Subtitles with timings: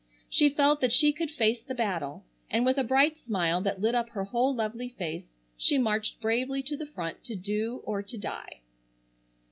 [0.31, 3.93] She felt that she could face the battle, and with a bright smile that lit
[3.93, 8.17] up her whole lovely face she marched bravely to the front to do or to
[8.17, 8.61] die.